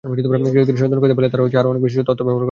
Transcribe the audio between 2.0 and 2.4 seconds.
তথ্য ব্যবহার করতেন।